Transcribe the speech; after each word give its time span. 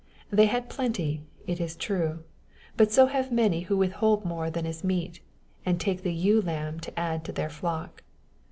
They 0.31 0.47
had 0.47 0.67
plenty, 0.67 1.21
it 1.45 1.61
is 1.61 1.75
true; 1.75 2.23
but 2.75 2.91
so 2.91 3.05
have 3.05 3.31
many 3.31 3.61
who 3.61 3.77
withhold 3.77 4.25
more 4.25 4.49
than 4.49 4.65
is 4.65 4.83
meet, 4.83 5.19
and 5.63 5.79
take 5.79 6.01
the 6.01 6.11
ewe 6.11 6.41
lamb 6.41 6.79
to 6.79 6.99
add 6.99 7.23
to 7.25 7.31
their 7.31 7.51
flock. 7.51 8.01